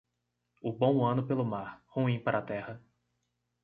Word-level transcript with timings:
O 0.63 0.71
bom 0.71 1.05
ano 1.05 1.27
pelo 1.27 1.45
mar, 1.45 1.79
ruim 1.87 2.19
para 2.19 2.39
a 2.39 2.41
terra. 2.41 2.81